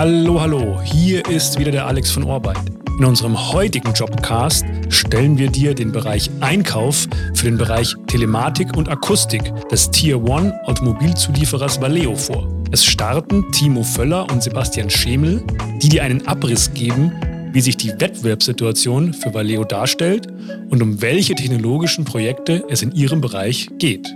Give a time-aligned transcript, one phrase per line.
[0.00, 2.56] Hallo, hallo, hier ist wieder der Alex von Orbeit.
[2.98, 8.88] In unserem heutigen Jobcast stellen wir dir den Bereich Einkauf für den Bereich Telematik und
[8.88, 12.48] Akustik des Tier One Automobilzulieferers Valeo vor.
[12.70, 15.44] Es starten Timo Völler und Sebastian Schemel,
[15.82, 17.12] die dir einen Abriss geben,
[17.52, 20.28] wie sich die Wettbewerbssituation für Valeo darstellt
[20.70, 24.08] und um welche technologischen Projekte es in ihrem Bereich geht.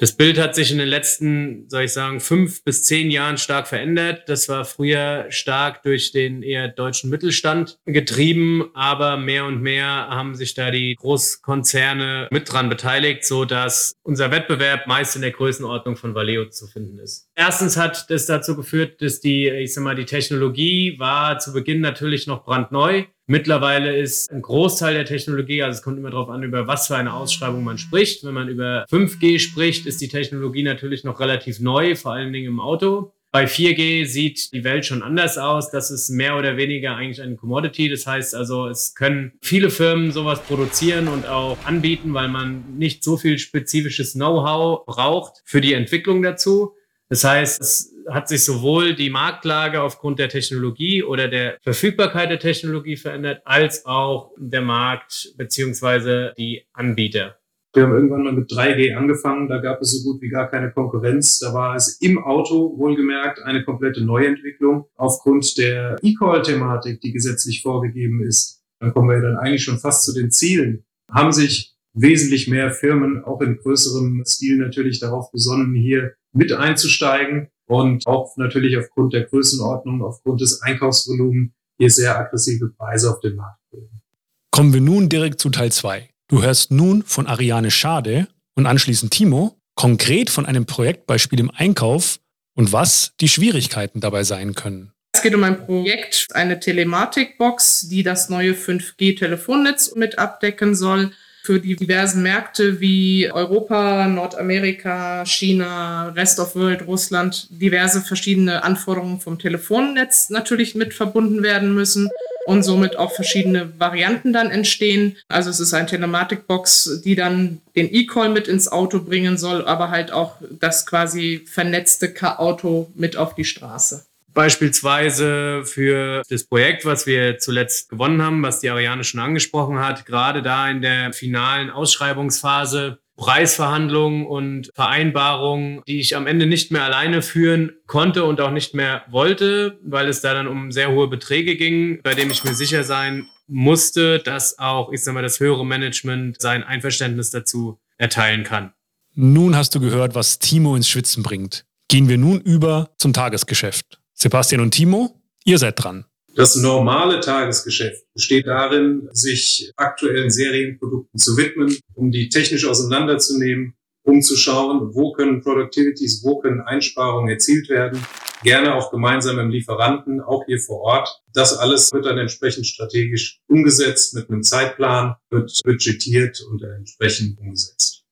[0.00, 3.68] Das Bild hat sich in den letzten, soll ich sagen, fünf bis zehn Jahren stark
[3.68, 4.30] verändert.
[4.30, 10.34] Das war früher stark durch den eher deutschen Mittelstand getrieben, aber mehr und mehr haben
[10.34, 15.96] sich da die Großkonzerne mit dran beteiligt, so dass unser Wettbewerb meist in der Größenordnung
[15.96, 17.29] von Valeo zu finden ist.
[17.40, 21.80] Erstens hat das dazu geführt, dass die, ich sag mal, die Technologie war zu Beginn
[21.80, 23.04] natürlich noch brandneu.
[23.26, 26.96] Mittlerweile ist ein Großteil der Technologie, also es kommt immer darauf an, über was für
[26.96, 28.24] eine Ausschreibung man spricht.
[28.24, 32.48] Wenn man über 5G spricht, ist die Technologie natürlich noch relativ neu, vor allen Dingen
[32.48, 33.14] im Auto.
[33.32, 35.70] Bei 4G sieht die Welt schon anders aus.
[35.70, 37.88] Das ist mehr oder weniger eigentlich ein Commodity.
[37.88, 43.02] Das heißt also, es können viele Firmen sowas produzieren und auch anbieten, weil man nicht
[43.02, 46.74] so viel spezifisches Know-how braucht für die Entwicklung dazu.
[47.10, 52.38] Das heißt, es hat sich sowohl die Marktlage aufgrund der Technologie oder der Verfügbarkeit der
[52.38, 57.36] Technologie verändert, als auch der Markt beziehungsweise die Anbieter.
[57.72, 60.72] Wir haben irgendwann mal mit 3G angefangen, da gab es so gut wie gar keine
[60.72, 61.38] Konkurrenz.
[61.38, 68.24] Da war es im Auto wohlgemerkt eine komplette Neuentwicklung aufgrund der E-Call-Thematik, die gesetzlich vorgegeben
[68.24, 68.62] ist.
[68.80, 70.84] Dann kommen wir dann eigentlich schon fast zu den Zielen.
[71.12, 77.48] Haben sich wesentlich mehr Firmen auch in größerem Stil natürlich darauf besonnen, hier mit einzusteigen
[77.66, 83.36] und auch natürlich aufgrund der Größenordnung, aufgrund des Einkaufsvolumens hier sehr aggressive Preise auf den
[83.36, 84.02] Markt bringen.
[84.50, 86.08] Kommen wir nun direkt zu Teil 2.
[86.28, 92.20] Du hörst nun von Ariane Schade und anschließend Timo konkret von einem Projektbeispiel im Einkauf
[92.54, 94.92] und was die Schwierigkeiten dabei sein können.
[95.12, 101.12] Es geht um ein Projekt, eine Telematikbox, die das neue 5G-Telefonnetz mit abdecken soll
[101.42, 109.20] für die diversen Märkte wie Europa, Nordamerika, China, Rest of World, Russland diverse verschiedene Anforderungen
[109.20, 112.10] vom Telefonnetz natürlich mit verbunden werden müssen
[112.46, 115.16] und somit auch verschiedene Varianten dann entstehen.
[115.28, 119.90] Also es ist eine Telematikbox, die dann den E-Call mit ins Auto bringen soll, aber
[119.90, 124.04] halt auch das quasi vernetzte Auto mit auf die Straße.
[124.32, 130.06] Beispielsweise für das Projekt, was wir zuletzt gewonnen haben, was die Ariane schon angesprochen hat,
[130.06, 136.84] gerade da in der finalen Ausschreibungsphase Preisverhandlungen und Vereinbarungen, die ich am Ende nicht mehr
[136.84, 141.06] alleine führen konnte und auch nicht mehr wollte, weil es da dann um sehr hohe
[141.06, 145.38] Beträge ging, bei dem ich mir sicher sein musste, dass auch, ich sag mal, das
[145.38, 148.72] höhere Management sein Einverständnis dazu erteilen kann.
[149.14, 151.66] Nun hast du gehört, was Timo ins Schwitzen bringt.
[151.88, 153.99] Gehen wir nun über zum Tagesgeschäft.
[154.22, 156.04] Sebastian und Timo, ihr seid dran.
[156.34, 164.20] Das normale Tagesgeschäft besteht darin, sich aktuellen Serienprodukten zu widmen, um die technisch auseinanderzunehmen, um
[164.20, 168.04] zu schauen, wo können Productivities, wo können Einsparungen erzielt werden.
[168.42, 171.22] Gerne auch gemeinsam im Lieferanten, auch hier vor Ort.
[171.32, 178.04] Das alles wird dann entsprechend strategisch umgesetzt mit einem Zeitplan, wird budgetiert und entsprechend umgesetzt.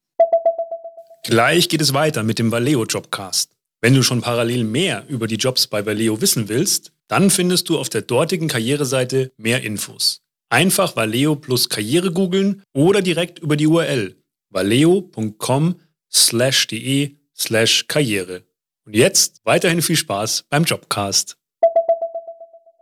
[1.25, 3.58] Gleich geht es weiter mit dem Valeo Jobcast.
[3.81, 7.79] Wenn du schon parallel mehr über die Jobs bei Valeo wissen willst, dann findest du
[7.79, 10.21] auf der dortigen Karriereseite mehr Infos.
[10.51, 14.19] Einfach Valeo plus Karriere googeln oder direkt über die URL
[14.51, 15.81] valeo.com
[16.11, 18.45] slash de slash Karriere.
[18.85, 21.38] Und jetzt weiterhin viel Spaß beim Jobcast.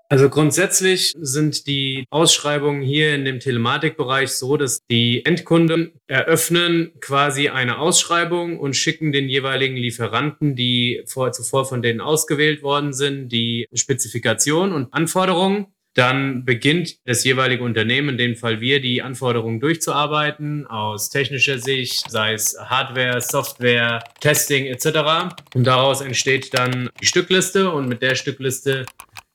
[0.08, 7.48] Also grundsätzlich sind die Ausschreibungen hier in dem Telematikbereich so, dass die Endkunden eröffnen quasi
[7.48, 13.30] eine Ausschreibung und schicken den jeweiligen Lieferanten, die vor, zuvor von denen ausgewählt worden sind,
[13.30, 15.66] die Spezifikation und Anforderungen.
[15.94, 22.10] Dann beginnt das jeweilige Unternehmen, in dem Fall wir, die Anforderungen durchzuarbeiten aus technischer Sicht,
[22.10, 25.34] sei es Hardware, Software, Testing etc.
[25.54, 28.84] Und daraus entsteht dann die Stückliste und mit der Stückliste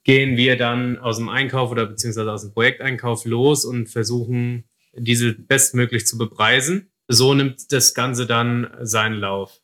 [0.03, 5.33] gehen wir dann aus dem Einkauf oder beziehungsweise aus dem Projekteinkauf los und versuchen, diese
[5.33, 6.92] bestmöglich zu bepreisen.
[7.07, 9.62] So nimmt das Ganze dann seinen Lauf.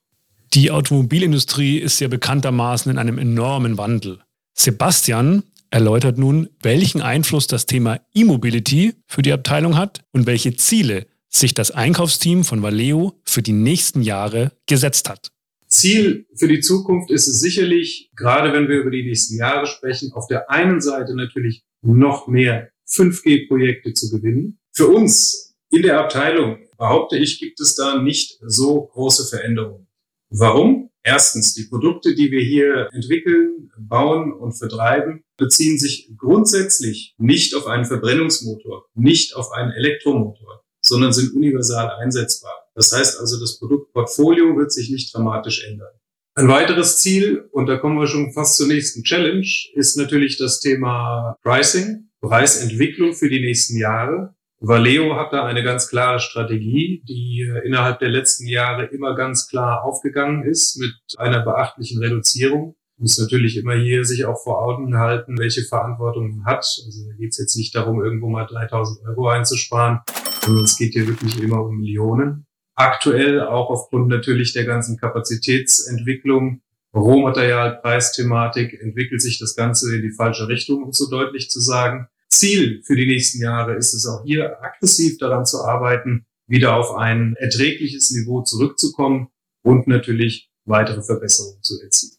[0.54, 4.19] Die Automobilindustrie ist ja bekanntermaßen in einem enormen Wandel.
[4.54, 11.07] Sebastian erläutert nun, welchen Einfluss das Thema E-Mobility für die Abteilung hat und welche Ziele
[11.30, 15.31] sich das Einkaufsteam von Valeo für die nächsten Jahre gesetzt hat.
[15.68, 20.12] Ziel für die Zukunft ist es sicherlich, gerade wenn wir über die nächsten Jahre sprechen,
[20.14, 24.60] auf der einen Seite natürlich noch mehr 5G-Projekte zu gewinnen.
[24.72, 29.88] Für uns in der Abteilung, behaupte ich, gibt es da nicht so große Veränderungen.
[30.30, 30.90] Warum?
[31.04, 37.66] Erstens, die Produkte, die wir hier entwickeln, bauen und vertreiben, beziehen sich grundsätzlich nicht auf
[37.68, 42.67] einen Verbrennungsmotor, nicht auf einen Elektromotor, sondern sind universal einsetzbar.
[42.77, 45.89] Das heißt also, das Produktportfolio wird sich nicht dramatisch ändern.
[46.35, 50.59] Ein weiteres Ziel, und da kommen wir schon fast zur nächsten Challenge, ist natürlich das
[50.59, 54.35] Thema Pricing, Preisentwicklung für die nächsten Jahre.
[54.59, 59.83] Valeo hat da eine ganz klare Strategie, die innerhalb der letzten Jahre immer ganz klar
[59.83, 62.75] aufgegangen ist mit einer beachtlichen Reduzierung.
[63.00, 66.65] Muss natürlich immer hier sich auch vor Augen halten, welche Verantwortung man hat.
[66.85, 70.01] Also da geht es jetzt nicht darum, irgendwo mal 3000 Euro einzusparen,
[70.44, 72.47] sondern es geht hier wirklich immer um Millionen.
[72.77, 76.62] Aktuell auch aufgrund natürlich der ganzen Kapazitätsentwicklung,
[76.94, 82.07] Rohmaterialpreisthematik entwickelt sich das Ganze in die falsche Richtung, um so deutlich zu sagen.
[82.27, 86.95] Ziel für die nächsten Jahre ist es auch hier aggressiv daran zu arbeiten, wieder auf
[86.95, 89.29] ein erträgliches Niveau zurückzukommen
[89.63, 92.18] und natürlich weitere Verbesserungen zu erzielen.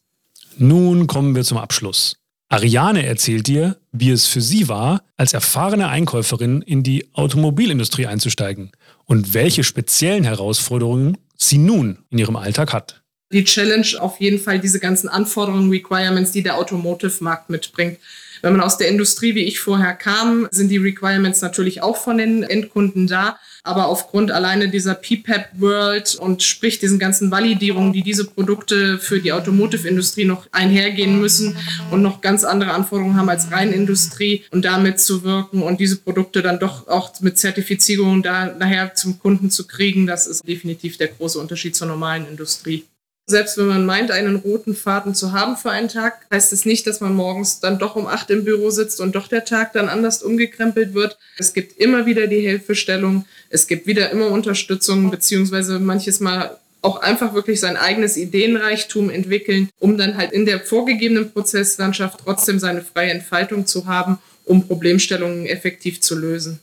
[0.57, 2.17] Nun kommen wir zum Abschluss.
[2.51, 8.71] Ariane erzählt dir, wie es für sie war, als erfahrene Einkäuferin in die Automobilindustrie einzusteigen
[9.05, 13.03] und welche speziellen Herausforderungen sie nun in ihrem Alltag hat.
[13.31, 17.99] Die Challenge auf jeden Fall diese ganzen Anforderungen, Requirements, die der Automotive-Markt mitbringt.
[18.41, 22.17] Wenn man aus der Industrie, wie ich vorher kam, sind die Requirements natürlich auch von
[22.17, 23.37] den Endkunden da.
[23.63, 29.19] Aber aufgrund alleine dieser PPAP World und sprich diesen ganzen Validierungen, die diese Produkte für
[29.19, 31.57] die Automotive-Industrie noch einhergehen müssen
[31.91, 36.41] und noch ganz andere Anforderungen haben als Reinindustrie und damit zu wirken und diese Produkte
[36.41, 41.09] dann doch auch mit Zertifizierung da nachher zum Kunden zu kriegen, das ist definitiv der
[41.09, 42.85] große Unterschied zur normalen Industrie.
[43.29, 46.87] Selbst wenn man meint, einen roten Faden zu haben für einen Tag, heißt es nicht,
[46.87, 49.87] dass man morgens dann doch um acht im Büro sitzt und doch der Tag dann
[49.87, 51.19] anders umgekrempelt wird.
[51.37, 57.03] Es gibt immer wieder die Hilfestellung, es gibt wieder immer Unterstützung, beziehungsweise manches Mal auch
[57.03, 62.81] einfach wirklich sein eigenes Ideenreichtum entwickeln, um dann halt in der vorgegebenen Prozesslandschaft trotzdem seine
[62.81, 66.59] freie Entfaltung zu haben, um Problemstellungen effektiv zu lösen.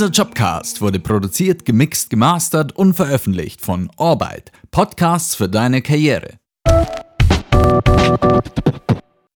[0.00, 6.39] Dieser Jobcast wurde produziert, gemixt, gemastert und veröffentlicht von Orbite, Podcasts für deine Karriere.